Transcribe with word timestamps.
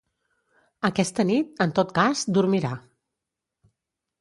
Aquesta 0.89 1.25
nit, 1.31 1.51
en 1.67 1.75
tot 1.81 1.93
cas, 1.99 2.25
dormirà. 2.39 2.73